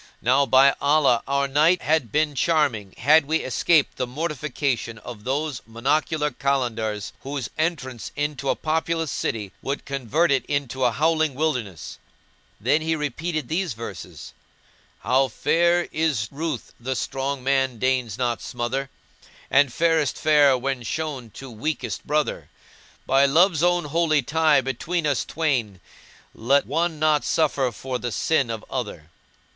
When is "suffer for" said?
27.23-27.99